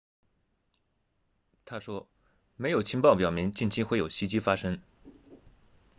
[1.63, 2.09] 她说
[2.55, 4.81] 没有情报表明近期会有袭击发生